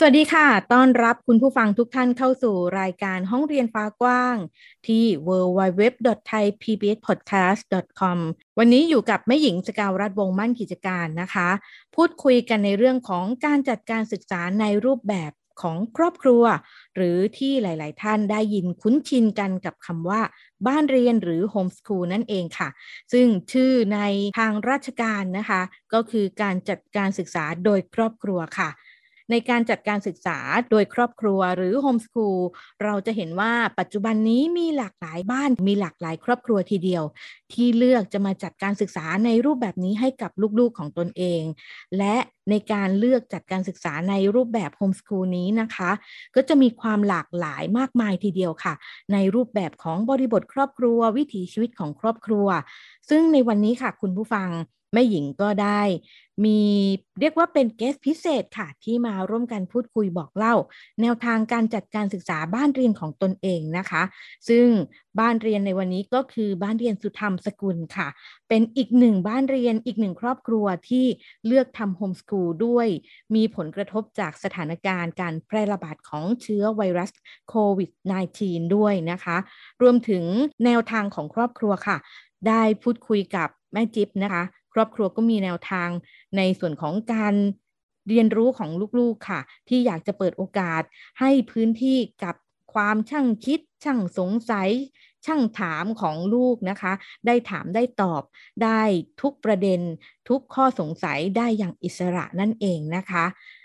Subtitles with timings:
[0.00, 4.36] สวัสดีค่ะ ต้อนรับคุณผู้ฟังทุกท่านเข้าสู่รายการห้องเรียนฟ้ากว้าง
[4.86, 8.18] ที่ www.thaipbspodcast.com
[8.58, 11.48] วันนี้อยู่กับแม่หญิงสกาวรัฐวงมั่นกิจการนะคะ
[11.94, 16.44] พูดคุยกันในเรื่องของการจัดการศึกษาในรูปแบบของครอบครัว
[16.96, 20.20] หรือที่หลาย ๆ ท่านได้ยินคุ้นชินกันกับคำว่า
[20.66, 22.68] บ้านเรียนหรือโฮมส o ูลนั่นเองค่ะ
[23.12, 24.00] ซึ่งชื่อใน
[24.38, 25.60] ทางราชการนะคะ
[25.92, 28.68] ก็คือการจัดการศึกษาโดยครอบครัวค่ะ
[29.30, 30.38] ในการจัดการศึกษา
[30.70, 32.40] โดยครอบครัวหรือโฮมสคูล
[32.84, 37.04] เราจะเห็นว่าปัจจุบันนี้มีหลากหลายบ้าน มีหลากหลายครอบครัวทีเดียว
[37.52, 41.42] ที่เลือกจะมาจัดการศึกษาในรูปแบบนี้ให้กับลูกๆของตนเอง
[41.98, 42.16] และ
[42.50, 45.90] ในการเลือกจัดการศึกษาในรูปแบบโฮมสคูลนี้นะคะ
[46.34, 48.74] ก็จะมีความหลากหลายมากมายทีเดียวค่ะ
[49.12, 52.46] ในรูปแบบของบริบทครอบครัว วิถีชีวิตของครอบครัว
[53.10, 54.48] ซึ่งในวันนี้ค่ะคุณผู้ฟัง
[54.92, 55.82] แม่หญิงก็ได้
[56.44, 56.60] มี
[57.20, 60.54] เรียกว่าเป็นเกสพิเศษค่ะ ที่มาร่วมกันพูดคุยบอกเล่า
[61.00, 64.02] แนวทางการจัดการศึกษาบ้านเรียนของตนเองนะคะ
[64.48, 64.66] ซึ่ง
[65.20, 68.08] บ้านเรียนในวันนี้ก็คือบ้านเรียนสุธรรมสกุลค่ะ
[68.48, 71.06] เป็นอีกหนึ่งบ้านเรียนอีกหนึ่งครอบครัวที่
[71.46, 72.88] เลือกทำโฮมสคูลด้วย
[73.34, 77.10] มีผลกระทบจากสถานการณ์การแพร่ระบาดของเชื้อไวรัส
[77.48, 77.90] โควิด
[78.32, 79.36] -19 ด้วยนะคะ
[79.82, 80.24] รวมถึง
[80.64, 81.96] แนวทางของครอบครัวค่ะ
[82.48, 84.42] ได้พูดคุยกับแม่จิ๊บนะคะ
[84.76, 85.90] ครอบครัวก็มีแนวทาง
[86.36, 87.34] ในส่วนของการ
[88.08, 90.82] เรียนรู้ของลูกๆค่ะ ที่อยากจะเปิดโอกาส
[91.20, 92.34] ให้พื้นที่กับ
[92.74, 94.70] ความช่างคิด ช่างสงสัย
[95.26, 96.92] ช่างถามของลูกนะคะ
[97.26, 98.22] ได้ถามได้ตอบ
[98.64, 98.80] ได้
[99.20, 99.80] ทุกประเด็น
[100.28, 103.24] ทุกข้อสงสัยได้อย่างอิสระนั่นเองนะคะ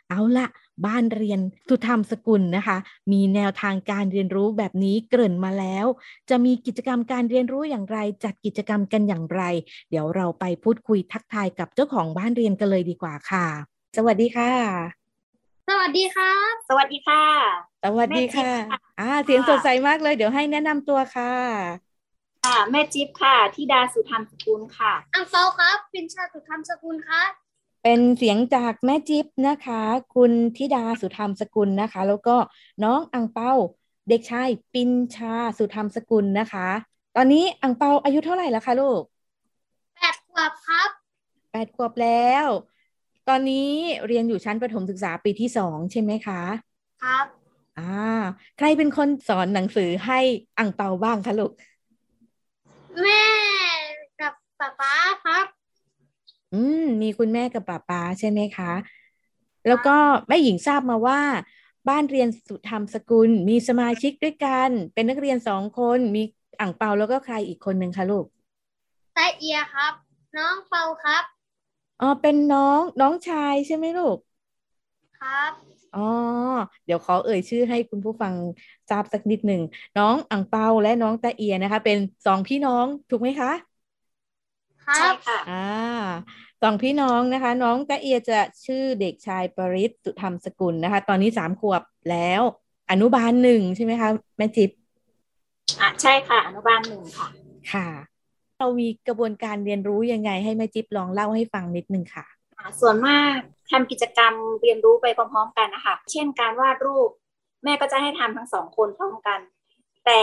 [0.09, 0.47] เอาละ
[0.86, 2.78] บ้านเรียนสุธรรมสกุลนะคะ
[3.12, 5.86] มีแนวทางการเรียนรู้แบบนี้เกริ่นมาแล้ว
[6.30, 9.42] จะมีกิจกรรมการเรียนรู้อย่างไร จัดกิจกรรมกันอย่างไร
[9.90, 13.46] เดี๋ยวเราไปพูดคุยทักทายกับเจ้าของบ้านเรียนกันเลยดีกว่าค่ะ
[13.97, 14.52] สวัสดีค่ะ
[15.69, 17.24] สวัสดีครับสวัสดีค่ะ
[17.86, 18.52] สวัสดีค่ะ
[19.00, 21.34] อ่าเสียงสดใสมากเลย เดี๋ยวให้แนะนำตัวค่ะ
[22.46, 27.31] ค่ะแม่จิ๊บค่ะที่ดาสุธรรมสกุลค่ะ อังเปาครับปินชาสุธรรมสกุลครับ
[27.84, 29.81] เป็นเสียงจากแม่จิ๊บนะคะ
[30.16, 32.36] คุณธิดาสุธรรมสกุลนะคะ แล้วก็
[32.84, 33.53] น้องอังเปา
[34.09, 36.68] เด็กชายปินชาสุธรรมสกุลนะคะ
[37.16, 39.02] ตอนนี้อังเปาอายุเท่าไหร่แล้วคะลูก
[39.96, 40.90] แปดขวบครับ
[41.52, 42.46] แปดขวบแล้ว
[43.30, 43.72] ตอนนี้
[44.08, 46.42] เรียนอยู่ชั้นประถมศึกษาปีที่สองใช่ไหมคะ
[47.03, 47.25] ครับ
[47.80, 47.96] อ่า
[48.58, 50.19] ใครเป็นคนสอนหนังสือให้
[50.59, 51.52] อังเปาบ้างคะลูก
[53.02, 53.24] แม่
[54.19, 54.94] กับป๊าป๊า
[55.25, 55.46] ครับ
[56.51, 58.72] อืม มีคุณแม่กับป้าป้าใช่ไหมคะ
[59.67, 59.91] แล้วก็
[60.28, 61.22] แม่หญิงทราบมาว่า
[61.88, 66.22] บ้านเรียนสุธรรมสกุล มีสมาชิกด้วยกัน เป็นนักเรียนสองคนมี
[66.59, 68.25] อ่างเปาแล้วก็ใครอีกคนหนึ่งคะลูก
[69.16, 69.94] ตาเอียครับ
[70.38, 71.23] น้องเปาครับ
[72.00, 74.18] อ๋อเป็นน้องน้องชายใช่ไหมลูก
[75.19, 75.53] ครับ
[75.94, 76.00] อ๋อ
[76.85, 78.35] เดี๋ยวขอเอ่ยชื่อให้คุณผู้ฟัง
[78.89, 79.62] ทราบสักนิดหนึ่ง
[79.95, 83.50] น้องอ่างเปาและน้องตาเอียนะคะ เป็นสองพี่น้องถูกไหมคะ
[84.86, 85.68] ใช่ค่ะอ่า
[86.62, 91.81] สองพี่น้องนะคะ น้องตะเอียจะชื่อเด็กชายปริศสุธรรมสกุลนะคะ ตอนนี้สามขวบ
[92.12, 92.42] แล้ว
[92.92, 94.69] อนุบาลหนึ่งใช่ไหมคะแม่จิ๊บ
[95.81, 97.28] อะใช่ค่ะ อนุบาลหนึ่งค่ะ
[97.74, 97.88] ค่ะ
[98.59, 102.25] เรามีกระบวนการเรียนรู้ยังไงให้แม่จิ๊บลองเล่าให้ฟังนิดนึงค่ะ
[102.81, 103.36] ส่วนมาก
[103.72, 107.09] ทำกิจกรรมเรียนรู้ไปพร้อมๆกันนะคะเช่นการวาดรูป
[107.63, 109.40] แม่ก็จะให้ทำทั้งสองคนพร้อมกัน
[110.06, 110.22] แต่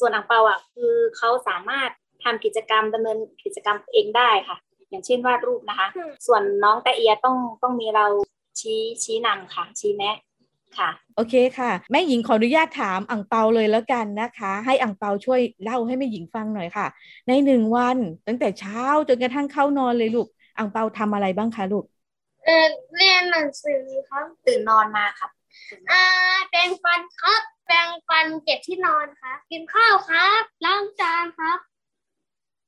[0.00, 1.90] ส่วนอังเปาอะคือเขาสามารถ
[2.24, 4.56] ทำกิจกรรมดำเนินกิจกรรมเองได้ค่ะ
[4.90, 5.88] อย่างเช่นวาดรูปนะคะ
[6.26, 8.06] ส่วนน้องตะเอียต้องต้องมีเรา
[8.60, 10.16] ชี้ชี้นำค่ะ ชี้แนะ
[10.78, 16.86] ค่ะโอเคค่ะ แม่หญิงขออนุญาตถามอังเปาเลยแล้วกันนะคะ ให้อังเปาช่วยเล่าให้แม่หญิงฟังหน่อยค่ะ
[17.28, 20.26] ในหนึ่งวัน ตั้งแต่เช้าจนกระทั่งเข้านอนเลยลูก
[20.58, 21.84] อังเปาทำอะไรบ้างคะลูก
[22.44, 22.66] เออ
[22.96, 25.30] เรียนหนังสือครับตื่นนอนมาครับ
[25.90, 26.04] อ่า
[26.50, 31.58] แปรงฟันครับ แปรงฟันเก็บที่นอนครับกินข้าวครับล้างจานครับ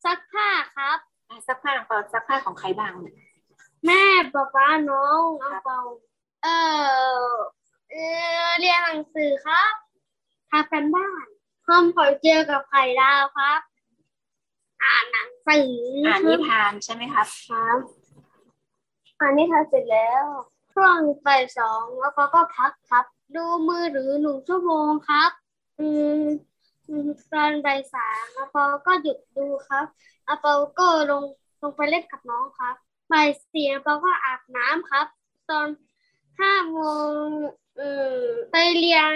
[0.07, 0.99] ซักผ้าครับ
[1.47, 2.93] ซักผ้าเปาซักผ้าของใครบ้าง
[3.87, 4.05] แม่
[4.35, 5.81] ป้าป้าน้องอังเปา
[6.43, 6.49] เอ
[7.29, 7.35] อ
[7.91, 7.97] เอ
[8.45, 9.73] อเรียนหนังสือครับ
[10.51, 11.27] ทำกันบ้าน
[11.67, 13.61] ทำหอยเจอกับไข่ดาวครับ
[14.83, 15.73] อ่านหนังสือ
[16.07, 17.79] อ่านนิทานใช่ไหมครับครับ
[19.21, 20.25] อ่านนิทานเสร็จแล้ว
[20.73, 23.05] ช่วงไปสองแล้วก็ก็พักครับ
[23.35, 25.31] ดูมือหรือหนึ่งชั่วโมงครับ
[25.79, 25.89] อื
[26.19, 26.21] ม
[27.33, 29.87] ตอนบ่ายสามอาเปาก็หยุดดูครับ
[30.29, 31.25] อาเปาก็ลง
[31.63, 32.75] ลงไปเล่นกับน้องครับ
[33.13, 35.07] บ่ายสี่อังเปาก็อาบน้ำครับ
[35.51, 35.69] ตอน
[36.41, 36.79] ห้าโม
[37.25, 37.29] ง
[38.51, 39.13] ไปเรียน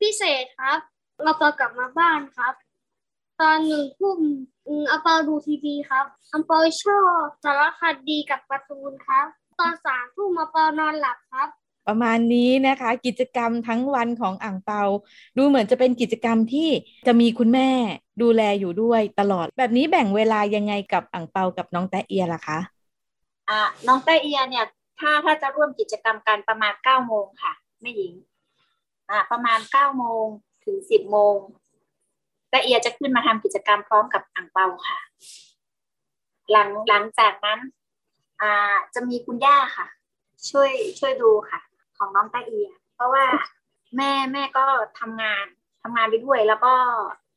[0.00, 0.78] พิเศษครับ
[1.22, 2.54] เราเปากลับมาบ้านครับ
[3.40, 4.18] ตอนหนึ่งทุ่ม
[4.66, 9.26] อืมอังเปาดูทีวีครับอังเปาชอบสารคดีกับการ์ตูนครับ
[9.58, 11.48] ตอนสามทุ่มอังเปานอนหลับครับ
[11.88, 14.82] ประมาณนี้นะคะ กิจกรรมทั้งวันของอ่างเปา
[15.36, 16.68] ดูเหมือนจะเป็นกิจกรรมที่
[17.06, 17.70] จะมีคุณแม่
[18.22, 22.58] ดูแลอยู่ด้วยตลอด แบบนี้แบ่งเวลายังไงกับอ่างเปากับน้องแตเอียล่ะคะ
[23.48, 24.64] อ่าน้องแตเอียเนี่ย
[24.98, 28.12] ถ้าถ้าจะร่วมกิจกรรมกันประมาณเก้าโมงค่ะแม่หญิง
[29.10, 30.24] อ่าประมาณเก้าโมง
[30.64, 31.36] ถึงสิบโมง
[32.50, 34.98] แตเอียจะขึ้นมาทำกิจกรรมพร้อมกับอ่างเปาค่ะ
[36.50, 37.58] หลังหลังจากนั้น
[38.40, 39.86] อ่าจะมีคุณย่าค่ะ
[40.50, 41.60] ช่วยช่วยดูค่ะ
[42.00, 43.24] ของน้องแตเอียเพราะว่า
[43.96, 44.64] แม่แม่ก็
[45.00, 45.44] ทำงาน
[45.82, 46.74] ทำงานไปด้วย แล้วก็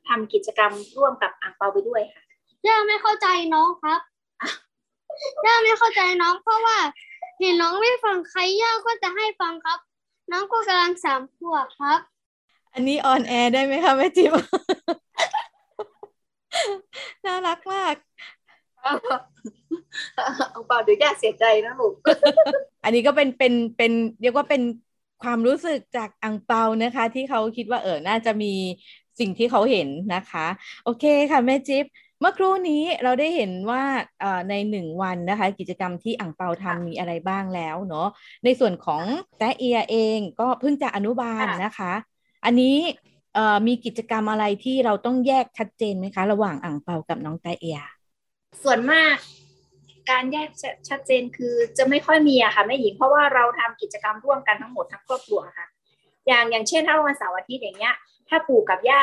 [0.08, 2.24] ทำกิจกรรมร่วมกับอ่างเปาไปด้วยค่ะ
[2.68, 4.00] ย่าไม่เข้าใจน้องครับ
[5.46, 6.78] ย่าไม่เข้าใจน้อง เพราะว่า
[7.40, 9.80] เห็นน้องไม่ฟังใครย่าก็จะให้ฟังครับ
[10.32, 12.00] น้องก็กำลังสามขวบครับ
[12.74, 14.32] อันนี้ on air ได้ไหมคะแม่จิ๊บ
[17.26, 17.96] น่ารักมาก
[18.86, 21.94] อังเปาเดี๋ยวย่าเสียใจนะลูก
[22.84, 23.92] อันนี้ก็เป็นเป็นเป็น
[24.22, 24.62] เรียกว่าเป็น
[25.24, 28.54] ความรู้สึกจากอังเปานะคะ ที่เขาคิดว่าเออน่าจะมี
[29.20, 30.46] สิ่งที่เขาเห็นนะคะ
[30.84, 31.86] โอเคค่ะแม่จิ๊บ
[32.22, 33.84] เมื่อครู่นี้เราได้เห็นว่า
[34.20, 38.08] เอ่อในหนึ่งวันนะคะ กิจกรรมที่อังเปาทำมีอะไรบ้างแล้วเนาะ
[38.44, 39.02] ในส่วนของ
[39.38, 41.94] แตะเอียเองก็เพิ่งจะอนุบาลนะคะ
[42.46, 42.76] อันนี้
[43.36, 47.80] เอ่อมีกิจกรรมอะไรที่เราต้องแยกชัดเจนไหมคะ ระหว่างอังเปากับน้องแตะเอีย
[48.64, 49.16] ส่วนมาก
[50.12, 50.50] การแยก
[50.90, 55.68] ชัดเจนคือจะไม่ค่อยมีอะค่ะแม่หญิงเพราะว่าเราทำกิจกรรมร่วมกันทั้งหมดทั้งครอบครัวค่ะ
[56.28, 57.96] อย่างอย่างเช่นถ้าวันเสาร์อาทิตย์อย่างเงี้ย
[58.30, 59.02] ถ้าปู่กับย่า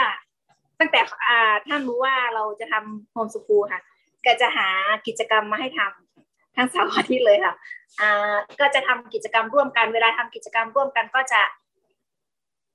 [0.78, 3.82] ตั้งแต่อ่าท่านรู้ว่าเราจะทำโฮมสกูลค่ะ
[4.26, 4.68] ก็จะหา
[5.06, 7.54] กิจกรรมมาให้ทำทั้งเสาร์อาทิตย์เลยค่ะ
[8.00, 11.40] อ่าก็จะทำกิจกรรมร่วมกันเวลาทำกิจกรรมร่วมกันก็จะ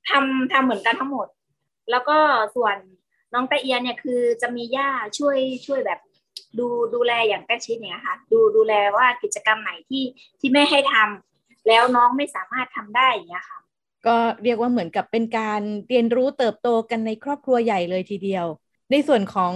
[0.09, 1.27] ทำทำเหมือนกันทั้งหมด
[1.91, 2.17] แล้วก็
[2.55, 2.75] ส่วน
[3.33, 5.99] น้องตะเอียนเนี่ยคือจะมีย่าช่วยช่วยแบบ
[6.59, 10.03] ดูดูแลอย่างใกล้ชิดเนี่ยค่ะ ดูดูแลว่ากิจกรรมไหนที่
[10.39, 13.59] ที่แม่ให้ทำแล้วน้องไม่สามารถทำได้อย่างเงี้ยค่ะ
[14.07, 18.45] ก็เรียกว่าเหมือนกับเป็นการเรียนรู้เติบโตกันในครอบครัวใหญ่เลยทีเดียว
[18.91, 19.53] ในส่วนของ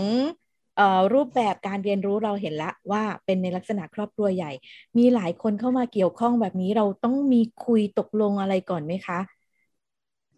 [1.13, 4.51] รูปแบบการเรียนรู้เราเห็นละว่าเป็นในลักษณะครอบครัวใหญ่
[4.97, 9.19] มีหลายคนเข้ามาเกี่ยวข้องแบบนี้เราต้องมีคุยตกลงอะไรก่อนไหมคะ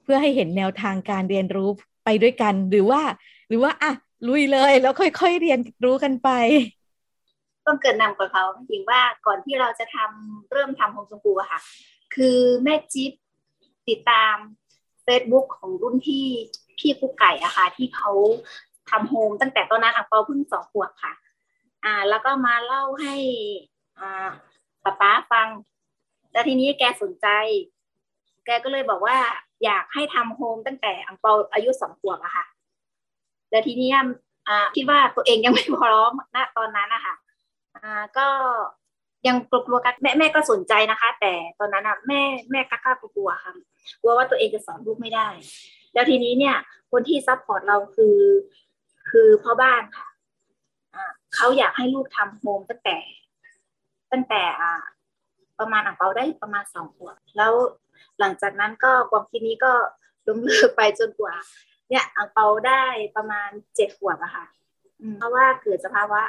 [0.04, 1.70] เพื่อให้เห็นแนวทางการเรียนรู้
[2.06, 3.02] ไปด้วยกัน หรือว่า
[3.50, 3.92] หรือว่าอะ
[4.27, 6.29] ลุยเลยแล้วค่อยๆเรียนรู้กันไป
[7.65, 11.59] ต้องเกิดนำกับเขาจริงว่าก่อนที่เราจะทำเริ่มทำโฮมสกูลอะค่ะ
[12.15, 13.12] คือแม่จิ๊บ
[13.89, 14.35] ติดตาม
[15.06, 16.27] Facebook ของรุ่นพี่
[16.79, 18.12] พี่กุ๊กไก่อะค่ะ ที่เขา
[18.89, 21.13] ทำโฮมตั้งแต่ตอนนั้นอังเปาเพิ่งสองขวบค่ะ
[21.85, 23.15] อ่า แล้วก็มาเล่าให้
[24.00, 24.29] อ่า
[24.83, 25.47] ป๊าป๊าฟัง
[26.31, 27.27] แล้วทีนี้แกสนใจ
[28.45, 29.18] แกก็เลยบอกว่า
[29.63, 32.45] อยากให้ทำโฮมตั้งแต่อังเปาอายุสองขวบอะค่ะ
[33.51, 33.92] แล้วทีนี้
[34.75, 37.15] คิดว่าตัวเองยังไม่พร้อมณตอนนั้นนะคะ
[38.18, 38.27] ก็
[39.27, 42.21] ยังกลัวๆกันแม่แม่ก็สนใจนะคะ แต่ตอนนั้นอะแม่
[42.51, 43.53] แม่กล้ากลัวๆค่ะ
[44.01, 45.27] กลัวว่าตัวเองจะสอนลูกไม่ได้
[45.94, 46.56] แล้วทีนี้เนี่ย
[46.92, 48.18] คนที่ support เราคือ
[49.09, 50.07] คือพ่อบ้านค่ะ
[51.35, 52.97] เขาอยากให้ลูกทำ home ตั้งแต่
[54.11, 54.81] ตั้งแต่อ่า
[55.59, 57.54] ประมาณอังเปาได้ประมาณสองขวบแล้ว
[58.19, 59.71] หลังจากนั้นก็ความคิดนี้ก็
[60.28, 61.33] ล้มเลิกไปจนกว่า
[61.92, 62.83] เนี่ยอังเปาได้
[63.16, 64.45] ประมาณเจ็ดขวบอะค่ะ
[65.02, 66.21] อืมเพราะว่าเกิดสภาวะ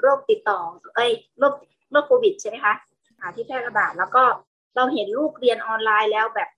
[0.00, 0.58] โรคติดต่อ
[0.96, 1.54] เอ้ยโรค
[1.90, 2.74] โรคโควิดใช่ไหมคะ
[3.18, 4.22] อ่าที่แพร่ระบาดแล้วก็
[4.76, 6.48] เราเห็นลูกเรียนออนไลน์แล้วแบบ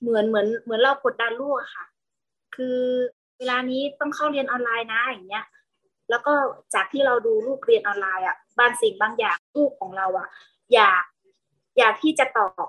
[0.00, 1.84] เหมือนเหมือนเหมือนเรากดดันลูกอะค่ะ
[2.56, 2.78] คือ
[3.38, 5.44] เวลานี้ต้องเข้าเรียนออนไลน์นะอย่างเงี้ย
[6.10, 6.32] แล้วก็
[6.74, 10.28] จากที่เราดูลูกเรียนออนไลน์อะบางสิ่งบางอย่างลูกของเราอะ
[10.74, 11.02] อยาก
[11.78, 12.68] อยากที่จะตอบ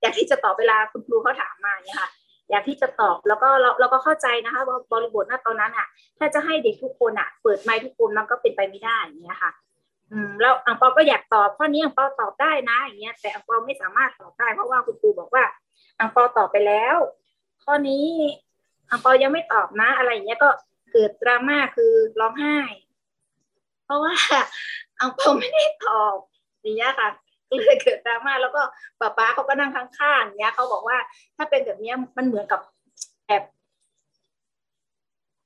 [0.00, 2.10] อยากที่จะตอบเวลาคุณครูเขาถามมาเนี่ยค่ะ
[2.50, 5.86] อยากที่จะตอบแล้วก็เราเราก็เข้าใจนะคะว่าบริบทณตอนนั้นอะ
[6.18, 9.52] ถ้าจะให้เด็กทุกคนอะ เปิดไมค์ทุกคนมันก็เป็นไปไม่ได้อย่างเงี้ยค่ะ
[10.10, 15.44] อืมแล้วอังเปาก็อยากตอบข้อนี้อังเปาตอบได้นะอย่างเงี้ยแต่อังเปาไม่สามารถตอบได้เพราะว่าคุณครูบอกว่า
[16.00, 16.96] อังเปาตอบไปแล้ว
[17.64, 18.06] ข้อนี้
[18.90, 20.50] อังเปายังไม่ตอบนะอะไรอย่างเงี้ยก็
[20.92, 22.58] เกิดดราม่าคือร้องไห้
[23.84, 24.14] เพราะว่า
[25.00, 26.16] อังเปาไม่ได้ตอบ
[26.62, 27.08] อย่างเงี้ยค่ะ
[27.54, 28.62] เลยเกิดดราม่าแล้วก็
[29.00, 30.96] ป้าป้าเขาก็นั่งข้างๆอย่างเงี้ยเขาบอกว่า
[31.36, 32.60] ถ้าเป็นแบบเนี้ยมันเหมือนกับ
[33.28, 33.42] แบบ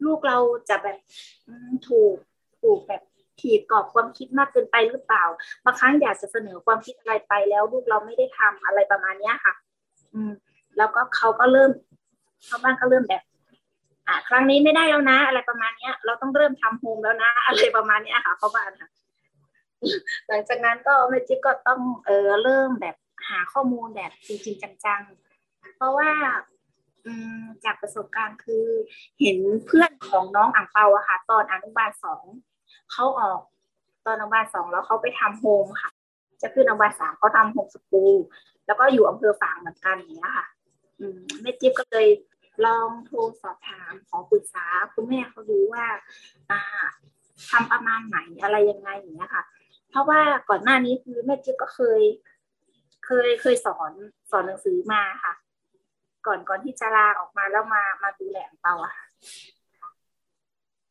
[0.05, 0.39] ลูกเรา
[0.69, 0.99] จะแบบ
[1.89, 2.15] ถูก
[2.61, 3.03] ถูกแบบ
[3.41, 5.25] ขีดกรอบความคิดมากเกินไปหรือเปล่า
[5.65, 9.55] บางครั้งอยากจะเสนอความคิดอะไรไปแล้วลูกเราไม่ได้ทำอะไรประมาณเนี้ยค่ะ
[10.15, 10.33] อืม
[10.79, 11.71] แล้วก็เขาก็เริ่ม
[12.47, 13.23] ชาวบ้านก็เริ่มแบบ
[14.07, 18.91] อ่าครั้งนี้ไม่ได้แล้วนะ อะไรประมาณเนี้ย เราต้องเริ่มทำโฮมแล้วนะ อะไรประมาณเนี้ยค่ะเขาบ้านค่ะ
[20.29, 22.97] หลังจากนั้นก็แม่จิ๊บก็ต้องเออเริ่มแบบ
[23.29, 26.11] หาข้อมูลแบบจริงๆจังๆ เพราะว่า
[27.65, 28.67] จากประสบการณ์คือ
[29.21, 32.25] เห็นเพื่อนของน้องอ่างเปาอะค่ะ ตอนอนุบาลสอง
[32.93, 33.41] เขาออก
[34.07, 35.91] ตอนอนุบาลสองแล้วเขาไปทำโฮมค่ะ
[36.43, 38.17] จะขึ้นอนุบาลสามเขาทำโฮมสกูล
[38.67, 40.47] แล้วก็อยู่อำเภอฝางเหมือนกันอย่างเงี้ยค่ะ
[41.01, 42.09] อืมแม่จิ๊บก็เลย
[42.67, 45.85] ลองโทรสอบถามขอปรึกษาคุณแม่เขาดูว่า
[46.51, 46.61] อ่า
[47.51, 49.43] ทำประมาณไหนอะไรยังไงอย่างเงี้ยค่ะ
[49.91, 52.03] เพราะว่าก่อนหน้านี้คือแม่จิ๊บก็เคย
[53.07, 53.93] เคยเคยสอน
[54.31, 55.35] สอนหนังสือมาค่ะ
[56.27, 59.07] ก่อนก่อนที่จะลาออกมาแล้วมามาดูแลอังเปาอะค่ะ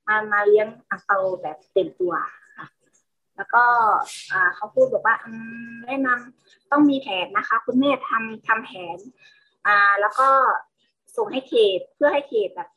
[0.07, 2.13] มามาเลี้ยงอังเปาแบบเต็มตัว
[2.57, 2.67] ค่ะ
[3.35, 3.63] แล้วก็
[4.31, 5.15] อ่าเขาพูดบอกว่า
[5.85, 8.97] แนะนำต้องมีแผนนะคะ คุณแม่ทำทำแผน
[9.67, 10.29] อ่าแล้วก็
[11.17, 12.69] ส่งให้เขตเพื่อให้เขตแบบ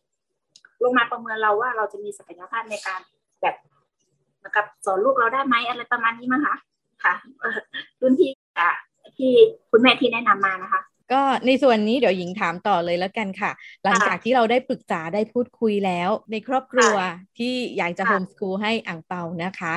[0.82, 3.00] ลงมาประเมินเราว่าเราจะมีศักยภาพในการ
[3.42, 3.56] แบบ
[4.56, 6.56] กับสอนลูกเราได้ไหมอะไรประมาณนี้มั้งคะ
[7.04, 7.14] ค่ะ
[8.00, 8.70] รุ่นพี่อะ
[9.18, 9.32] ที่
[9.70, 10.82] คุณแม่ที่แนะนำมานะคะ
[11.12, 13.50] ก็ในส่วนนี้เดี๋ยวหญิงถามต่อเลยแล้วกันค่ะ
[13.84, 16.94] หลังจากที่เราได้ปรึกษาได้พูดคุยแล้ว ในครอบครัว
[17.38, 19.74] ที่อยากจะโฮมสกูลให้อ่างเปานะคะ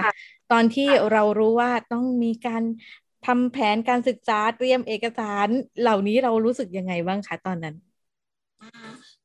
[0.51, 2.63] ตอนที่เรารู้ว่าต้องมีการ
[3.27, 5.47] ทำแผนการศึกษาเตรียมเอกสาร
[5.81, 7.75] เหล่านี้เรารู้สึกยังไงบ้างคะตอนนั้น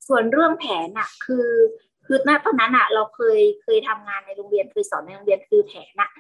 [0.09, 1.47] ส่วนเรื่องแผนอะคือ
[2.13, 6.11] คือณตอนนั้นอะเราเคยเคยทำงานในโรงเรียนเคยสอนในโรงเรียนคือแผนอะ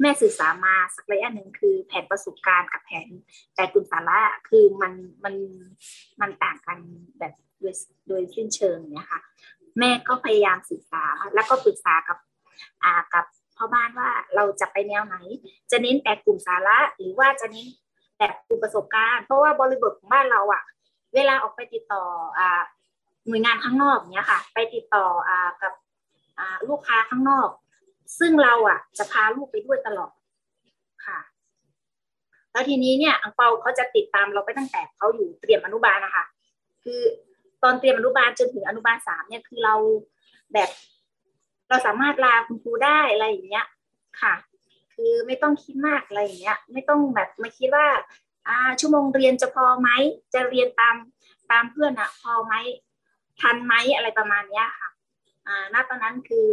[0.00, 3.08] แม่ศึกษามาสักระยะหนึ่งคือแผนประสบการณ์กับแผน
[3.54, 4.92] แต่กุลสาระคือมัน
[5.24, 5.34] มัน
[6.20, 6.78] มันต่างกัน
[7.18, 7.74] แบบโดย
[8.08, 9.20] โดยสิ้นเชิงเนี่ยค่ะ
[9.78, 12.18] แม่ก็พยายามศึกษาแล้วก็ปรึกษากับ
[12.84, 13.24] อ่ากับ
[13.56, 15.16] พ่อบ้านว่าเราจะไปแนวไหน
[15.70, 17.66] จะเน้นแต่กลุ่มสาระหรือว่าจะเน้น
[18.18, 20.62] แต่กลุ่มประสบการณ์ เพราะว่าบริบทของบ้านเราอะ
[21.14, 22.04] เวลาออกไปติดต่อ
[22.38, 22.62] อ่า
[23.26, 25.72] หน่วยงานข้างนอกเนี้ยค่ะ ไปติดต่ออ่ากับ
[26.38, 27.48] อ่าลูกค้าข้างนอก
[28.18, 30.12] ซึ่งเราอะจะพาลูกไปด้วยตลอด
[31.06, 31.18] ค่ะ
[32.52, 36.24] แล้วทีนี้เนี่ยอังเปาเขาจะติดตามเราไปตั้งแต่เขาอยู่เตรียมอนุบาลนะคะ
[36.84, 37.00] คือ
[37.62, 39.74] ตอนเตรียมอนุบาลจนถึงอนุบาลสามเนี่ยคือเรา
[40.54, 40.70] แบบ
[41.68, 43.66] เราสามารถลาคุณครูได้อะไรอย่างเงี้ย
[44.20, 44.34] ค่ะ
[44.94, 47.86] คือไม่ต้องคิดมากอะไรอย่างเงี้ย ไม่ต้องแบบมาคิดว่า
[48.48, 49.90] อ่าชั่วโมงเรียนจะพอไหม
[50.34, 50.96] จะเรียนตาม
[51.50, 52.54] ตามเพื่อนอะพอไหม
[53.40, 54.90] ทันไหมอะไรประมาณนี้ค่ะ
[55.46, 56.46] อ่าณตอนนั้นคือ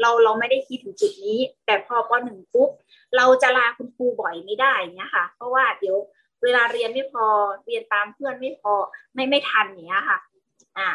[0.00, 2.70] เราเราไม่ได้คิดถึงจุดนี้ แต่พอปหนึ่งปุ๊บ
[3.16, 5.96] เราจะลาคุณครูบ่อยไม่ได้เนี้ยค่ะ เพราะว่าเดี๋ยว
[6.42, 7.26] เวลาเรียนไม่พอ
[7.66, 8.72] เรียนตามเพื่อนไม่พอ
[9.14, 10.18] ไม่ไม่ทันเนี้ยค่ะ
[10.78, 10.88] อ่า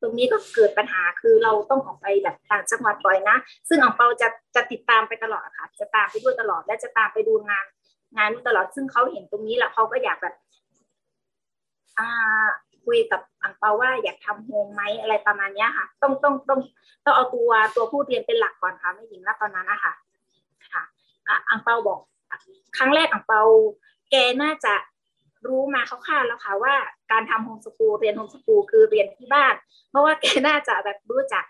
[0.00, 3.36] ตรงนี้ก็เกิดปัญหาคือเราต้องออกไปแบบต่างจังหวัดบ่อยนะ
[3.68, 7.66] ซึ่งอองเปาจะจะติดตามไปตลอดค่ะ จะตามไปด้วยตลอดและจะตามไปดูงาน
[8.16, 10.34] งานตลอดซึ่งเขาเห็นตรงนี้แล้วเขาก็อยากแบบ
[11.98, 12.46] อ่า
[12.84, 16.60] คุยกับอังเปาว่าอยากทำโฮมไหมอะไรประมาณนี้ค่ะ ต้องต้องต้อง
[17.04, 19.92] ต้องเอาตัวตัวผู้เรียนเป็นหลักก่อนค่ะไม่หญิงนะตอนนั้นนะคะ
[20.72, 20.82] ค่ะ
[21.48, 22.00] อังเปาบอก
[22.76, 23.42] ครั้งแรกอังเปา
[24.10, 24.74] แกน่าจะ
[25.46, 26.74] รู้มาคร่าวๆแล้วค่ะว่า
[27.12, 29.54] การทำโฮมสกูลเรียนโฮมสกูลคือเรียนที่บ้าน
[29.90, 31.44] เพราะว่าแกน่าจะแบบรู้จัก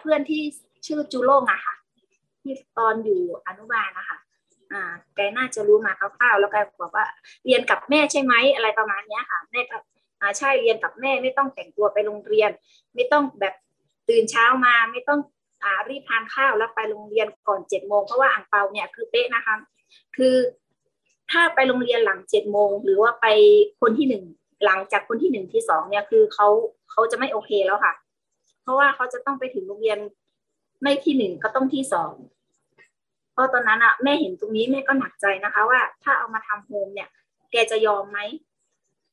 [0.00, 0.42] เพื่อนที่
[0.86, 1.74] ชื่อจูโล่งอะค่ะ
[2.42, 4.18] ที่ตอนอยู่อนุบาลนะคะ
[4.72, 4.82] อ่า
[5.14, 7.06] แกน่าจะรู้มาคร่าวๆแล้วแกบอกว่า
[7.44, 9.76] เรียนกับแม่ใช่ไหมอะไรประมาณนี้ค่ะแม่ก็
[10.20, 12.50] อ่าใช่เรียนกับแม่ไม่ต้องแต่งตัวไปโรงเรียน
[12.94, 13.54] ไม่ต้องแบบ
[14.08, 15.20] ตื่นเช้ามาไม่ต้อง
[15.64, 19.54] อ่ารีบทานข้าวแล้วไปโรงเรียนก่อนเจ็ดโมงเพราะว่าอ่างเปาเนี่ยคือเป๊ะนะคะ
[20.16, 20.34] คือ
[21.30, 23.26] ถ้าไปโรงเรียนหลังเจ็ดโมงหรือว่าไป
[23.80, 24.24] คนที่หนึ่ง
[24.64, 26.48] หลังจากคนที่หนึ่งที่สองเนี่ยคือเขา
[26.90, 27.94] เขาจะไม่โอเคแล้วค่ะ
[28.62, 29.98] เพราะว่าเขาจะต้องไปถึงโรงเรียน
[30.82, 32.12] ไม่ที่หนึ่งก็ต้องที่สอง
[33.32, 37.08] เพราะตอนนั้นอะแม่เห็นตรงนี้แม่ก็หนักใจนะคะ ว่าถ้าเอามาทำโฮมเนี่ย
[37.52, 38.18] แกจะยอมไหม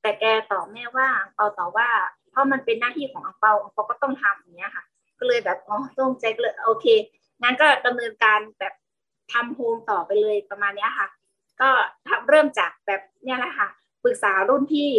[0.05, 1.89] แต่แกตอบแม่ว่าเปาตอบว่า
[2.31, 4.83] เพราะมันเป็นหน้าที่ของอังเปาอังเปาก็ต้องทำอย่างเงี้ยค่ะ
[5.19, 6.85] ก็เลยแบบอ๋อต้องใจเลยโอเค
[7.41, 8.73] งั้นก็ดำเนินการแบบ
[9.33, 11.07] ทำโฮมต่อไปเลยประมาณนี้ค่ะ
[11.61, 11.69] ก็
[12.29, 13.67] เริ่มจากแบบเนี่ยแหละค่ะ
[14.03, 14.91] ปรึกษารุ่นพี่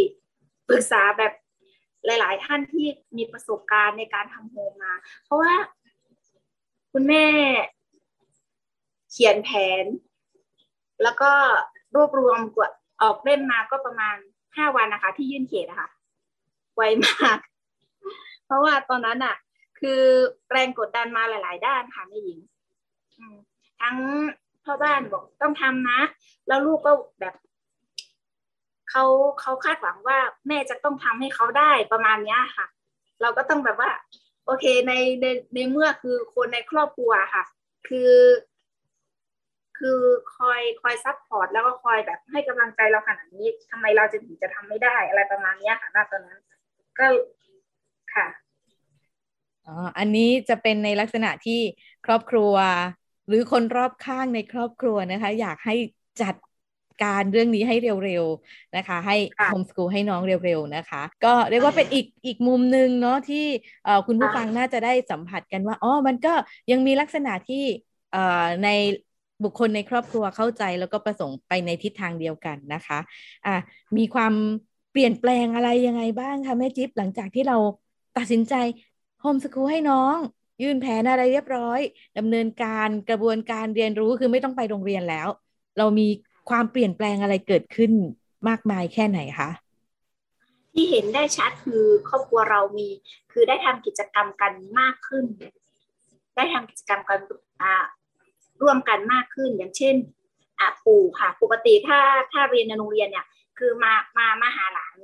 [0.69, 1.33] ปรึกษาแบบ
[2.07, 2.87] หลาย ๆ ท่านที่
[3.17, 4.95] มีประสบการณ์ในการทำโฮมมา
[5.25, 5.55] เพราะว่า
[6.93, 7.27] คุณแม่
[9.11, 9.51] เขียนแผ
[9.83, 9.85] น
[11.03, 11.31] แล้วก็
[11.95, 12.69] รวบรวมกว่า
[13.03, 14.17] ออกเล่มมาก็ประมาณ
[14.57, 15.89] ห้าวันนะคะ ที่ยื่นเขตนะคะ
[16.75, 17.39] ไวมาก
[18.47, 19.37] เพราะว่าตอนนั้นอะ
[19.81, 20.01] คือ
[20.51, 22.39] แรงกดดันมาหลาย ๆ ด้านค่ะแม่หญิง
[23.81, 23.97] ทั้ง
[24.65, 26.01] พ่อบ้านบอกต้องทำนะ
[26.49, 27.35] แล้วลูกก็แบบ
[28.91, 29.05] เขา
[29.41, 32.67] เขาคาดหวังว่าแม่จะต้องทำให้เขาได้ประมาณนี้ค่ะ
[33.21, 33.91] เราก็ต้องแบบว่า
[34.47, 37.45] โอเคในในในเมื่อคือคนในครอบครัวค่ะ
[37.89, 38.11] คือ
[39.79, 40.01] คือ
[40.37, 46.41] คอยคอย support แล้วก็คอยแบบให้กำลังใจเราขนาดนี้ทำไมเราจะถึงจะทำไม่ได้อะไรประมาณนี้ค่ะณตอนนั้น
[46.99, 47.07] ก็
[48.15, 48.27] ค่ะ
[49.67, 51.61] อ๋ออันนี้จะเป็นในลักษณะที่
[52.07, 52.55] ครอบครัว
[53.29, 55.75] หรือคนรอบข้างในครอบครัวนะคะ อยากให้
[56.23, 56.35] จัด
[57.03, 63.45] การเรื่องนี้ให้เร็วๆนะคะ ให้โฮมสกูลให้น้องเร็วๆนะคะ ก็เรียกว่าเป็นอีกอีกมุมหนึ่งเนาะที่
[64.07, 66.35] คุณผู้ฟังน่าจะได้สัมผัสกันว่าอ๋อมันก็
[66.71, 67.65] ยังมีลักษณะที่
[68.65, 68.69] ใน
[69.45, 72.99] บุคคลในครอบครัวเข้าใจแล้วก็ประสงค์ไปในทิศทางเดียวกันนะคะ
[73.47, 73.55] อะ
[73.97, 74.35] มีความ
[74.93, 77.57] เปลี่ยนแปลงอะไรยังไงบ้างคะแม่จิ๊บหลังจากที่เรา
[78.19, 78.55] ตัดสินใจ
[79.21, 80.17] โฮมสกูลให้น้อง
[80.63, 81.81] ยื่นแผนอะไรเรียบร้อย
[82.19, 85.29] ดำเนินการกระบวนการเรียนรู้คือไม่ต้องไปโรงเรียนแล้ว
[85.79, 86.09] เรามี
[86.51, 87.93] ความเปลี่ยนแปลงอะไรเกิดขึ้น
[88.49, 89.51] มากมายแค่ไหนคะ
[90.73, 92.89] ที่เห็นได้ชัดคือครอบครัวเรามี
[93.33, 95.25] คือได้ทำกิจกรรมกันมากขึ้น
[96.37, 97.19] ได้ทำกิจกรรมกัน
[97.63, 97.75] อ่า
[98.63, 99.97] ร่วมกันมากขึ้นอย่างเช่น
[100.87, 101.99] ปู่ค่ะ ปกติถ้า
[102.33, 103.27] ถ้าเรียนในโรงเรียนเนี่ย
[103.59, 104.97] คือมามามาหาหลาน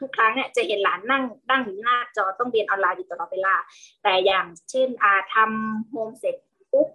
[0.00, 3.54] ทุกครั้งเนี่ยจะเห็นหลานนั่งนั่งอยู่หน้าจอต้องเรียนออนไลน์อยู่ตลอดเวลา
[4.02, 6.36] แต่อย่างเช่นอาทำโฮมเสร็จ
[6.72, 6.88] ปุ๊บ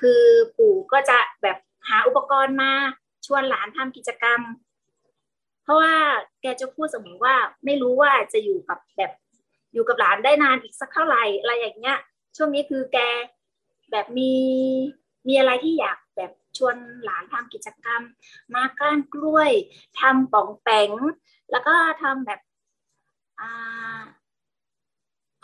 [0.00, 0.22] คือ
[0.58, 1.58] ปู่ก็จะแบบ
[1.88, 2.72] หาอุปกรณ์มา
[3.26, 4.40] ชวนหลานทำกิจกรรม
[5.62, 5.94] เพราะว่า
[6.42, 7.34] แกจะพูดเสมอว่า
[7.64, 9.12] ไม่รู้ว่าจะอยู่กับแบบ
[9.72, 11.98] อยู่กับหลานได้นานอีกสักเท่าไหร่อะไรอย่างเงี้ย
[12.36, 12.98] ช่วงนี้คือแก
[13.92, 14.32] แบบมี
[15.26, 18.02] มีอะไรที่อยากแบบชวนหลานทำกิจกรรม
[18.54, 19.50] มาก้านกล้วย
[20.00, 20.90] ทำป่องแปง
[21.50, 22.40] แล้วก็ทำแบบ
[23.40, 23.42] อ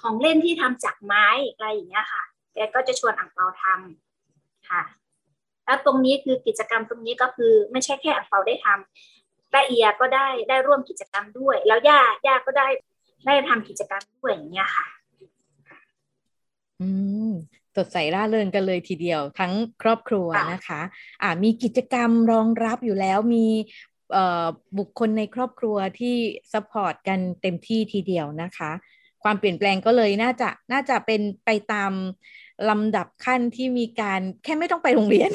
[0.03, 2.23] ของเล่นที่ทำจากไม้อะไรอย่างเงี้ยค่ะ
[2.55, 4.83] แกก็จะชวนอ่างเปาทำค่ะ
[5.65, 12.69] แล้วตรงนี้คือกิจกรรมตรงนี้ก็คือไม่ใช่แค่อังเปาได้ทำแต่เอียก็ได้ได้ร่วมกิจกรรมด้วย แล้วย่าย่าก็ได้
[13.27, 14.87] ได้ทำกิจกรรมด้วยอย่างเงี้ยค่ะ
[16.81, 16.89] อื
[17.31, 17.33] ม
[17.77, 20.81] สดใสร่าเริงกันเลยทีเดียวทั้งครอบครัวนะคะ
[21.23, 23.47] อ่ามีกิจกรรมรองรับอยู่แล้วมี
[24.79, 26.17] บุคคลในครอบครัวที่
[26.53, 28.71] สปอร์ตกันเต็มที่ทีเดียวนะคะ
[29.23, 31.93] ความเปลี่ยนแปลงก็เลยน่าจะน่าจะเป็นไปตาม
[32.71, 35.31] ลำดับขั้นที่มีการแค่ไม่ต้องไปโรงเรียน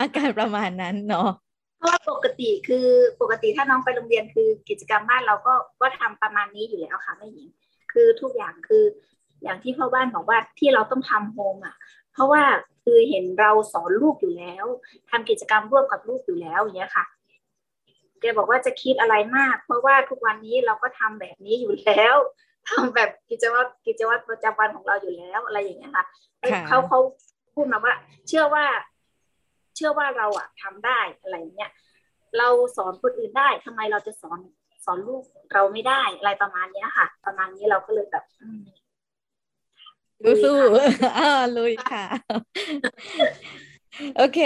[0.00, 1.30] อาการประมาณนั้นเนาะ
[1.78, 2.86] เพราะว่าปกติคือ
[3.20, 7.48] ปกติถ้าน้องไปโรงเรียนคือกิจกรรมบ้านเราก็ก็ทำประมาณนี้อยู่แล้วค่ะแม่หญิง
[7.92, 8.84] คือทุกอย่างคือ
[9.44, 11.74] อย่างที่พ่อบ้านบอกว่าที่เราต้องทำโฮมอะ
[12.12, 12.42] เพราะว่า
[12.84, 14.64] คือเห็นเราสอนลูกอยู่แล้ว
[15.10, 17.04] ทำกิจกรรมร่วมกับลูกอยู่แล้วอย่างเงี้ยค่ะ
[18.20, 22.16] แกบอกว่าจะคิดอะไรมาก เพราะว่าทุกวันนี้เราก็ทำแบบนี้อยู่แล้ว
[22.70, 26.04] ทำแบบกิจวัตรกิจวัตรประจำวันของเราอยู่แล้วอะไรอย่างเงี้ยค่ะ
[26.68, 26.98] เขาเขา
[27.54, 27.94] พูดมาว่า
[28.28, 28.64] เชื่อว่า
[29.76, 31.70] เชื่อว่าเราอะทำได้อะไรเงี้ย
[32.38, 34.40] เราสอนคนอื่นได้ทำไมเราจะสอน
[34.84, 38.24] สอนลูกเราไม่ได้อะไรประมาณเนี้ยค่ะ ประมาณนี้เราก็เลยแบบ
[40.44, 42.04] สู้ๆอ่าลุยค่ะ
[44.16, 44.40] โอเค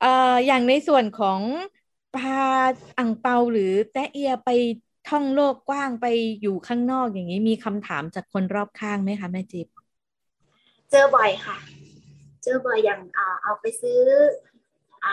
[0.00, 1.40] เอ่ออย่างในส่วนของ
[2.16, 2.42] พา
[2.98, 4.50] อังเปาหรือแตะเอียไป
[5.08, 6.06] ท่องโลกกว้างไป
[6.40, 9.66] อยู่ข้างนอกอย่างนี้มีคำถามจากคนรอบข้างไหมคะแม่จิ๊บ
[10.90, 11.56] เจอบ่อยค่ะ
[12.42, 13.00] เจอบ่อยอย่าง
[13.42, 14.00] เอาไปซื้อ
[15.04, 15.06] อ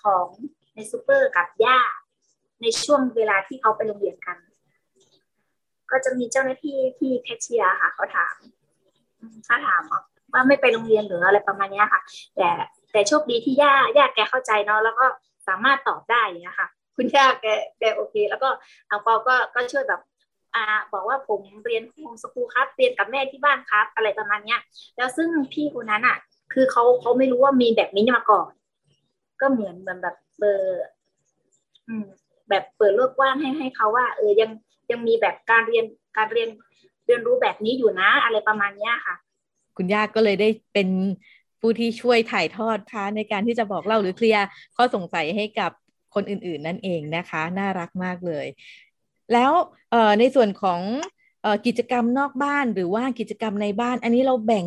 [0.00, 0.26] ของ
[0.74, 1.78] ในซูเปอร์กับย่า
[2.62, 4.38] ในช่วงเวลาที่เขาไปโรงเรียนกัน
[5.90, 8.34] ก็จะมีเจ้าหน้าที่ที่แคชเชียร์ค่ะ เขาถาม
[9.44, 9.82] เขาถาม
[10.32, 12.00] ว่าไม่ไปโรงเรียนหรืออะไรประมาณนี้ค่ะ
[12.36, 12.48] แต่
[12.92, 15.06] แต่โชคดีที่ย่าย่าแกเข้าใจเนาะแล้วก็
[15.48, 17.46] สามารถตอบได้นะคะคุณย่าแก
[17.78, 18.48] แกโอเค แล้วก็
[18.90, 20.00] อังเปาก็ก็ช่วยแบบ
[20.54, 24.60] อ่าบอกว่าผมเรียน homeschool ครับเรียนกับแม่ที่บ้านครับ อะไรประมาณเนี้ย
[24.96, 26.16] แล้วซึ่งพี่คนนั้นอะ
[26.52, 28.50] คือเขาเขาไม่รู้ว่ามีแบบนี้มาก่อน
[29.40, 30.84] ก็เหมือนเหมือนแบบเบอร์
[32.48, 34.50] แบบเปิดโลกกว้างให้ให้เขาว่า เออยัง
[34.90, 35.84] ยังมีแบบการเรียน
[36.16, 36.48] การเรียน
[37.06, 39.14] เรียนรู้แบบนี้อยู่นะ อะไรประมาณเนี้ยค่ะ
[39.76, 40.88] คุณย่าก็เลยได้เป็น
[41.60, 44.44] ผู้ที่ช่วยถ่ายทอดค่ะในการที่จะบอกเล่าหรือเคลียร์
[44.76, 45.70] ข้อสงสัยให้กับ
[46.14, 48.46] คนอื่น ๆ นั่นเองนะคะ น่ารักมากเลย
[49.32, 49.52] แล้ว
[50.20, 50.80] ในส่วนของ
[51.66, 54.66] กิจกรรมนอกบ้านหรือว่ากิจกรรมในบ้าน อันนี้เราแบ่ง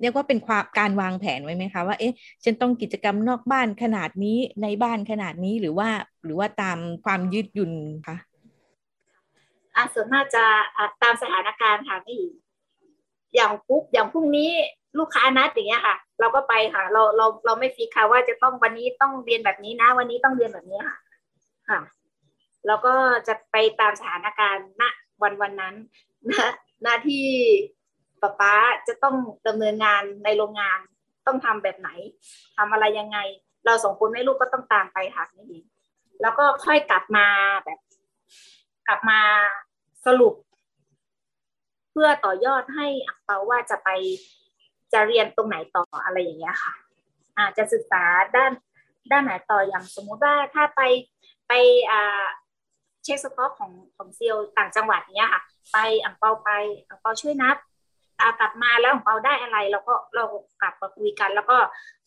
[0.00, 5.88] เรียกว่าเป็นความการวางแผนไว้ไหมคะว่าเอ๊ะฉันต้องกิจกรรมนอกบ้านขนาดนี้ในบ้านขนาดนี้หรือว่า
[6.24, 7.72] หรือว่าตามความยืดหยุ่น
[8.06, 8.16] คะ
[9.76, 10.44] อ่าส่วนมากจะ
[11.02, 12.22] ตามสถานการณ์ค่ะพี่
[13.34, 14.50] อย่างปุ๊บอย่างพรุ่งนี้
[14.98, 20.98] ลูกค้านัดอย่างเงี้ยค่ะ เราก็ไปค่ะ เราเราเราไม่ฟิกค่ะว่าจะต้องวันนี้ต้องเรียนแบบนี้นะ วันนี้ต้องเรียนแบบนี้ค่ะ
[21.68, 21.80] ค่ะ
[22.66, 22.94] แล้วก็
[23.28, 24.82] จะไปตามสถานการณ์ณ
[25.22, 25.74] วันวันนั้น
[26.30, 26.50] นะ
[26.82, 27.26] หน้าที่
[28.22, 28.54] ป๊าป๊า
[28.88, 30.78] จะต้องดำเนินงานในโรงงาน
[31.26, 31.90] ต้องทำแบบไหน
[32.56, 33.18] ทำอะไรยังไง
[33.64, 35.62] เราสองคนแม่ลูกก็ต้องตามไปค่ะนี่
[36.22, 37.26] แล้วก็ค่อยกลับมา
[37.64, 37.78] แบบ
[38.88, 39.20] กลับมา
[40.06, 40.34] สรุป
[41.90, 43.88] เพื่อต่อยอดให้อักเปาว่าจะไป
[44.92, 46.72] จะเรียนตรงไหนต่ออะไรอย่างเงี้ยค่ะ
[47.38, 48.02] อาจจะศึกษา
[48.36, 48.52] ด้าน
[49.10, 50.80] ด้านไหนต่ออย่างสมมุติว่าถ้าไป
[51.48, 51.52] ไป
[51.90, 52.24] อ่า
[53.04, 56.50] เช็คสต็อกของของเซียวต่างจังหวัดเนี้ยค่ะ ไปอ่างเปาไป
[56.86, 60.24] อ่างเปาช่วยนับากลับมาแล้วของเราได้อะไรเราก็เรา
[60.60, 61.56] กลับมาคุยกัน แล้วก็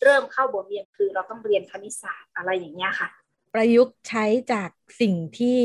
[0.03, 3.09] เริ่มเข้าบทเรียนคือเราต้องเรียนคณิตศาสตร์อะไรอย่างเงี้ยค่ะ
[3.53, 4.69] ประยุกต์ใช้จาก
[5.01, 5.59] สิ่งที่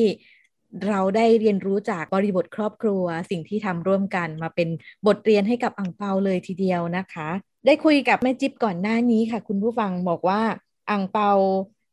[0.88, 4.68] เราได้เรียนรู้จากบริบทครอบครัว สิ่งที่ทำร่วมกันมาเป็น
[5.06, 7.28] บทเรียนให้กับอังเปาเลยทีเดียวนะคะ
[7.66, 10.40] ได้คุยกับแม่จิ๊บก่อนหน้านี้ค่ะ คุณผู้ฟังบอกว่า
[10.90, 11.30] อังเปา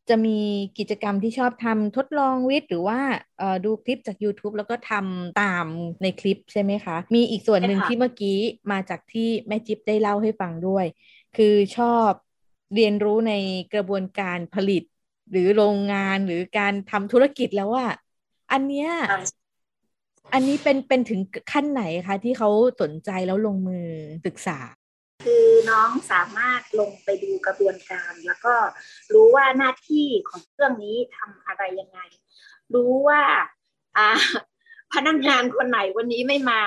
[0.08, 0.38] จะมี
[0.78, 2.98] กิจกรรมที่ชอบทำทดลองวิทย์หรือว่า
[3.64, 5.66] ดูคลิปจาก YouTube แล้วก็ทำตาม
[6.02, 8.38] ในคลิปใช่ไหมคะ มีอีกส่วนหนึ่งที่เมื่อกี้
[8.72, 10.84] มาจากที่แม่จิ๊บได้เล่าให้ฟังด้วย
[11.36, 12.10] คือชอบ
[12.74, 13.32] เรียนรู้ใน
[13.74, 14.82] กระบวนการผลิต
[15.30, 17.86] หรือโรงงานหรือการทำธุรกิจแล้วว่า
[18.52, 18.90] อันเนี้ย
[20.32, 21.20] อันนี้เป็นเป็นถึง
[21.52, 22.48] ขั้นไหนคะที่เขา
[22.80, 23.86] สนใจแล้วลงมือ
[24.26, 24.58] ศึกษา
[25.24, 28.54] คือน้องสามารถลงไปดูกระบวนการ แล้วก็
[29.12, 32.00] รู้ว่าหน้าที่ของเครื่องนี้ทำอะไรยังไง
[32.74, 33.22] รู้ว่า
[33.96, 34.08] อ่า
[34.94, 36.62] พนักงานคนไหนวันนี้ไม่มา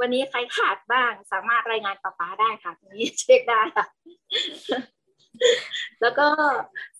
[0.00, 3.86] วันนี้ใครขาดบ้าง สามารถรายงานป้าป้าได้ค่ะตรงนี้เช็คได้ค่ะ
[6.00, 6.28] แล้วก็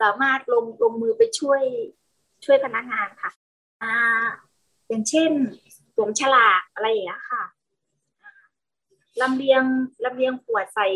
[0.01, 1.63] สามารถลงลงมือไปช่วย
[2.47, 3.31] ช่วยพนักงานค่ะ
[3.83, 3.95] อ่า
[4.89, 5.31] อย่างเช่น
[5.95, 7.43] สวมฉลากอะไรอย่างเงี้ยค่ะ
[9.21, 9.63] ลำเลียง
[10.05, 10.87] ลำเลียงขวดใส่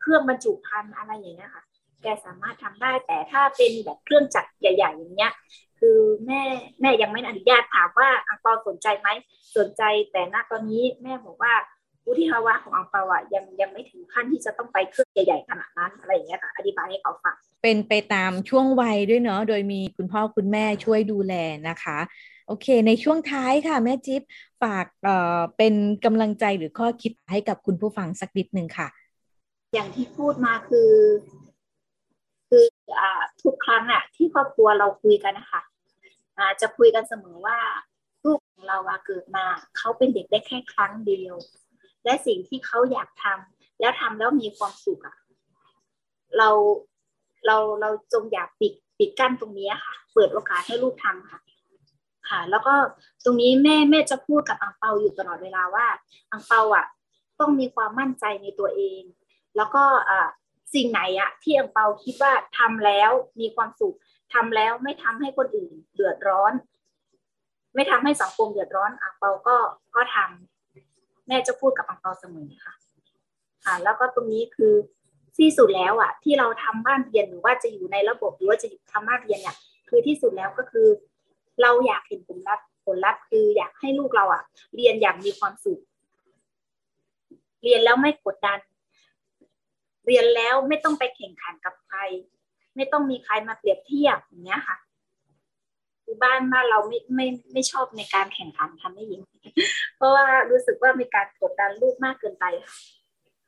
[0.00, 1.64] เครื่องบรรจุภัณฑ์อะไรอย่างเงี้ยค่ะ
[2.02, 5.32] แกสามารถทำได้แต่ถ้าเป็นแบบเครื่องจักรใหญ่ ๆ อย่างเงี้ย
[5.78, 6.42] คือแม่
[6.80, 9.08] แม่ยังไม่อนุญาตถามว่าอังปาสนใจไหม
[9.56, 11.52] สนใจแต่ณตอนนี้แม่บอกว่า
[12.06, 21.34] วุฒิภาวะของอังเปาอะยังยังไม่ถึงขั้นที่จะต้องไปเครื่องใหญ่ๆขนาดนั้นอะไรอย่างเงี้ยค่ะอธิบายให้เขาฟังเป็นไปตามช่วงวัยด้วยเนาะโดยมีคุณพ่อคุณแม่ช่วยดูแล
[21.68, 21.98] นะคะ
[22.46, 24.22] โอเค ในช่วงท้ายค่ะ แม่จิ๊บ
[24.62, 28.88] ฝากเอ่อเป็นกำลังใจหรือข้อคิดให้กับคุณผู้ฟังสักนิดหนึ่งค่ะ
[29.74, 30.92] อย่างที่พูดมาคือ
[32.48, 32.64] คือ
[33.00, 35.60] อ่าทุกครั้งอะที่ครอบครัวเราคุยกันนะคะ
[36.38, 37.58] อ่าจะคุยกันเสมอว่า
[38.24, 39.44] ลูกของเราเกิดมา
[39.78, 41.36] เขาเป็นเด็กได้แค่ครั้งเดียว
[42.04, 45.16] และสิ่งที่เขาอยากทำแล้วทำแล้วมีความสุขอะ
[46.38, 46.48] เรา
[47.46, 51.40] เราเราจงอย่าปิดปิดกั้นตรงนี้ค่ะ เปิดโอกาสให้ลูกทำค่ะ
[52.28, 52.74] ค่ะ แล้วก็
[53.24, 55.86] ตรงนี้แม่แม่จะพูดกับอังเปาอยู่ตลอดเวลาว่า
[56.32, 56.86] อังเปาอะ
[57.40, 59.02] ต้องมีความมั่นใจในตัวเอง
[59.56, 60.28] แล้วก็อ่า
[60.74, 63.10] สิ่งไหนอะที่อังเปาคิดว่าทำแล้ว
[63.40, 63.96] มีความสุข
[64.34, 66.52] ทำแล้วไม่ทำให้คนอื่นเดือดร้อน
[67.74, 69.56] ไม่ทำให้สังคมเดือดร้อนอังเปาก็
[69.96, 70.59] ก็ทำ
[71.30, 72.74] แม่จะพูดกับอังเปาเสมอค่ะ
[73.64, 74.74] ค่ะ แล้วก็ตรงนี้คือ
[75.38, 79.56] ที่สุดแล้วอะ ที่เราทำบ้านเรียนหรือว่าจะอยู่ในระบบหรือว่าจะทำบ้านเรียนเนี่ย
[79.88, 80.88] คือที่สุดแล้วก็คือ
[81.62, 84.42] เราอยากเห็นผลลัพธ์ผลลัพธ์คืออยากให้ลูกเราอะ
[84.76, 85.80] เรียนอย่างมีความสุข
[87.62, 88.58] เรียนแล้วไม่กดดัน
[90.06, 91.98] เรียนแล้วไม่ต้องไปแข่งขันกับใคร
[92.76, 94.76] ไม่ต้องมีใครมาเปรียบเทียบอย่างเงี้ยค่ะ
[96.12, 99.20] คือบ้านบ้านเราไม่ไม่ไม่ชอบในการแข่งขันทำให้ยิง
[99.96, 102.44] เพราะว่ารู้สึกว่ามีการกดดันลูกมากเกินไป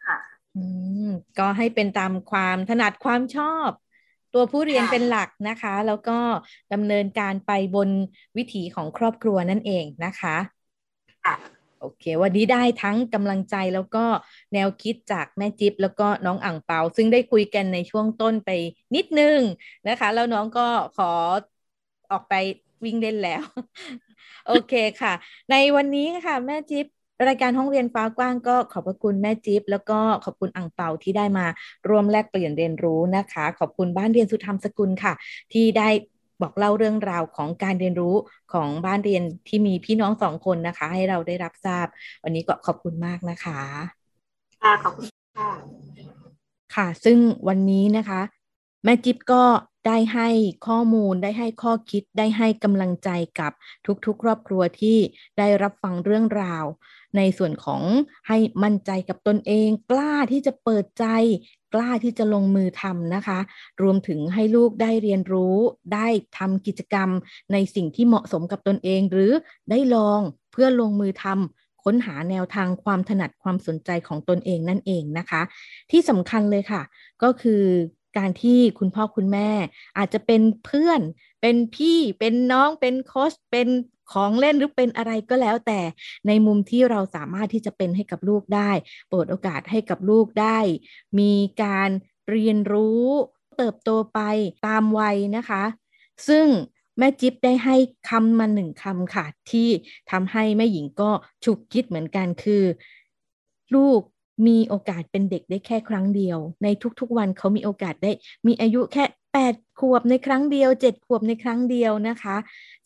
[0.06, 0.18] ค่ะ
[0.56, 0.64] อื
[1.08, 3.70] มก็ให้เป็นตามความถนัดความชอบ
[4.34, 6.18] ตัวผู้เรียนเป็นหลักนะคะ แล้วก็
[6.72, 7.88] ดำเนินการไปบน
[8.36, 10.36] วิถีของครอบครัวนั่นเองนะคะ
[11.82, 14.04] โอเค วันนี้ได้ทั้งกำลังใจแล้วก็
[14.54, 18.50] แนวคิดจากแม่จิ๊บแล้วก็น้องอ่างเปา ซึ่งได้คุยกันในช่วงต้นไป
[18.94, 19.40] นิดนึง
[19.88, 21.10] นะคะ แล้วน้องก็ขอ
[22.12, 22.34] ออกไป
[22.84, 23.42] วิ่งเล่นแล้ว
[24.46, 25.12] โอเคค่ะ
[25.50, 26.86] ในวันนี้ค่ะ แม่จิ๊บ
[27.28, 31.46] รายการห้องเรียนฟ้ากว้างก็ขอบพระคุณแม่จิ๊บแล้วก็ขอบคุณอังเปาที่ได้มา
[31.88, 35.12] ร่วมแลกเปลี่ยนเรียนรู้นะคะ ขอบคุณบ้านเรียนสุธรรมสกุลค่ะ
[35.52, 35.88] ที่ได้
[36.42, 38.14] บอกเล่าเรื่องราวของการเรียนรู้
[38.52, 41.86] ของบ้านเรียนที่มีพี่น้องสองคนนะคะ ให้เราได้รับทราบ
[42.24, 43.60] วันนี้ก็ขอบคุณมากนะคะ
[44.62, 45.06] ค่ะขอบคุณ
[45.38, 45.50] ค่ะ
[46.74, 48.20] ค่ะ ซึ่งวันนี้นะคะ
[48.84, 49.42] แม่จิ๊บก็
[49.86, 50.28] ได้ให้
[50.66, 53.52] ข้อมูล ได้ให้ข้อคิด ได้ให้กำลังใจกับ
[54.06, 54.98] ทุกๆ ครอบครัวที่
[55.38, 56.64] ได้รับฟังเรื่องราว
[57.16, 57.82] ในส่วนของ
[58.28, 61.06] ให้มั่นใจกับตนเอง กล้าที่จะเปิดใจ
[61.74, 63.38] กล้าที่จะลงมือทำนะคะ
[63.82, 65.56] รวมถึงให้ลูกได้เรียนรู้
[65.94, 67.08] ได้ทำกิจกรรม
[67.52, 69.32] ในสิ่งที่เหมาะสมกับตนเอง หรือ
[69.70, 70.20] ได้ลอง
[70.52, 75.42] เพื่อลงมือทำค้นหาแนวทางความถนัดความสนใจของตนเองนั่นเองนะคะ
[75.90, 76.82] ที่สำคัญเลยค่ะ
[77.22, 77.62] ก็คือ
[78.16, 79.50] การที่คุณพ่อคุณแม่
[79.98, 81.00] อาจจะเป็นเพื่อน
[81.40, 83.68] เป็นพี่เป็นน้องเป็นโค้ชเป็น
[84.12, 85.80] ของเล่นหรือเป็นอะไรก็แล้วแต่
[86.26, 88.70] ในมุมที่เราสามารถที่จะเป็นให้กับลูกได้
[89.10, 90.58] เปิดโอกาสให้กับลูกได้
[91.18, 91.90] มีการ
[92.30, 93.06] เรียนรู้
[93.56, 94.20] เติบโตไป
[94.66, 95.62] ตามวัยนะคะ
[96.28, 96.46] ซึ่ง
[96.98, 97.76] แม่จิ๊บได้ให้
[98.08, 99.68] คำมาหนึ่งคำค่ะ ที่
[100.10, 101.10] ทำให้แม่หญิงก็
[101.44, 102.64] ฉุกคิดเหมือนกันคือ
[103.74, 104.00] ลูก
[104.46, 106.68] มีโอกาสเป็นเด็กได้แค่ครั้งเดียว ใน
[107.00, 108.12] ทุกๆวันเขามีโอกาสได้
[108.46, 112.36] มีอายุแค่ 8 ขวบในครั้งเดียว 7 ขวบในครั้งเดียวนะคะ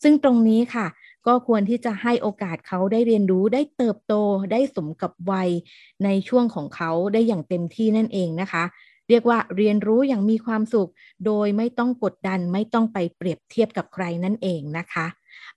[0.03, 0.87] ซึ่งตรงนี้ค่ะ
[1.27, 4.13] ก็ควรที่จะให้โอกาสเขาได้เรียนรู้ได้เติบโต
[4.51, 5.49] ได้สมกับวัย
[6.03, 8.63] ในช่วงของเขาได้อย่างเต็มที่นั่นเองนะคะ
[9.09, 10.89] เรียกว่าเรียนรู้อย่างมีความสุข
[11.25, 15.07] โดยไม่ต้องกดดันไม่ต้องไปเปรียบเทียบกับใครนั่นเองนะคะ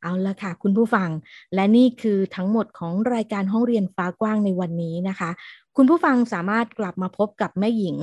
[0.03, 1.11] เอาละค่ะ คุณผู้ฟัง
[1.55, 5.31] และนี่คือทั้งหมดของรายการห้องเรียนฟ้ากว้างในวันนี้นะคะ
[5.77, 7.97] คุณผู้ฟังสามารถกลับมาพบกับแม่หญิง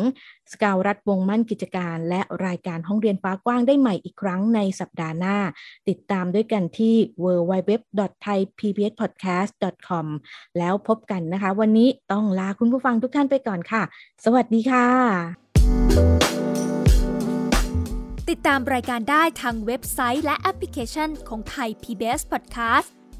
[0.52, 5.38] สกาวรัฐวงมั่นกิจการ และรายการห้องเรียนฟ้ากว้างได้ใหม่อีกครั้งในสัปดาห์หน้า
[5.90, 10.06] ติดตามด้วยกันที่ www.thaipbspodcast.com
[10.58, 13.84] แล้วพบกันนะคะ วันนี้ต้องลาคุณผู้ฟังทุกท่านไปก่อนค่ะ
[14.26, 14.88] สวัสดีค่ะ
[18.30, 22.90] ติดตามรายการได้ทางเว็บไซต์และแอปพลิเคชันของไทย PBS Podcast